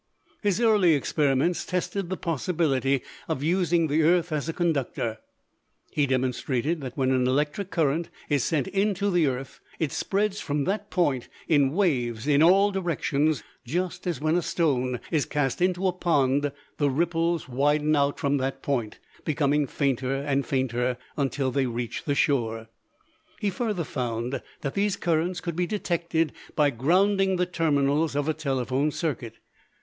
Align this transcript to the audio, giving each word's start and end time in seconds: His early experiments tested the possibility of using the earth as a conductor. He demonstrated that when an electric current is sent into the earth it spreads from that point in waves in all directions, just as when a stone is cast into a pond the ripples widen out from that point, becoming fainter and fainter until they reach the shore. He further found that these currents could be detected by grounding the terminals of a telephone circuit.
His 0.41 0.59
early 0.59 0.95
experiments 0.95 1.63
tested 1.63 2.09
the 2.09 2.17
possibility 2.17 3.03
of 3.27 3.43
using 3.43 3.85
the 3.85 4.01
earth 4.01 4.31
as 4.31 4.49
a 4.49 4.51
conductor. 4.51 5.19
He 5.91 6.07
demonstrated 6.07 6.81
that 6.81 6.97
when 6.97 7.11
an 7.11 7.27
electric 7.27 7.69
current 7.69 8.09
is 8.27 8.43
sent 8.43 8.65
into 8.69 9.11
the 9.11 9.27
earth 9.27 9.59
it 9.77 9.91
spreads 9.91 10.39
from 10.41 10.63
that 10.63 10.89
point 10.89 11.29
in 11.47 11.73
waves 11.73 12.25
in 12.25 12.41
all 12.41 12.71
directions, 12.71 13.43
just 13.63 14.07
as 14.07 14.19
when 14.19 14.35
a 14.35 14.41
stone 14.41 14.99
is 15.11 15.27
cast 15.27 15.61
into 15.61 15.85
a 15.85 15.93
pond 15.93 16.51
the 16.77 16.89
ripples 16.89 17.47
widen 17.47 17.95
out 17.95 18.17
from 18.19 18.37
that 18.37 18.63
point, 18.63 18.97
becoming 19.23 19.67
fainter 19.67 20.15
and 20.15 20.47
fainter 20.47 20.97
until 21.15 21.51
they 21.51 21.67
reach 21.67 22.05
the 22.05 22.15
shore. 22.15 22.69
He 23.39 23.51
further 23.51 23.83
found 23.83 24.41
that 24.61 24.73
these 24.73 24.95
currents 24.97 25.39
could 25.41 25.55
be 25.55 25.67
detected 25.67 26.33
by 26.55 26.71
grounding 26.71 27.35
the 27.35 27.45
terminals 27.45 28.15
of 28.15 28.27
a 28.27 28.33
telephone 28.33 28.89
circuit. 28.89 29.35